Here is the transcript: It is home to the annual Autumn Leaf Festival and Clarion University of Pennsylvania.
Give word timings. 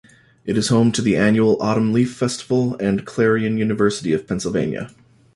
It 0.45 0.57
is 0.57 0.69
home 0.69 0.91
to 0.93 1.01
the 1.03 1.15
annual 1.15 1.61
Autumn 1.61 1.93
Leaf 1.93 2.11
Festival 2.15 2.75
and 2.79 3.05
Clarion 3.05 3.59
University 3.59 4.13
of 4.13 4.25
Pennsylvania. 4.25 4.89